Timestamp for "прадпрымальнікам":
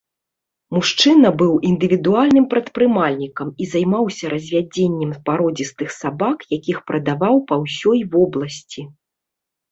2.53-3.47